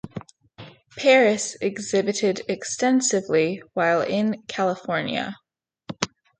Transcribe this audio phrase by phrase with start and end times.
[0.97, 5.37] Paris exhibited extensively while in California.